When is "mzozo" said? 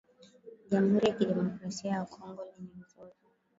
2.79-3.15